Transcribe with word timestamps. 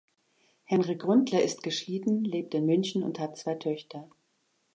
Henry 0.63 0.95
Gründler 0.95 1.43
ist 1.43 1.61
geschieden, 1.61 2.23
lebt 2.25 2.55
in 2.55 2.65
München 2.65 3.03
und 3.03 3.19
hat 3.19 3.37
zwei 3.37 3.53
Töchter. 3.53 4.09